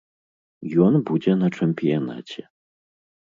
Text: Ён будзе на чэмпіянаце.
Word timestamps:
Ён 0.85 0.93
будзе 1.09 1.35
на 1.43 1.47
чэмпіянаце. 1.57 2.41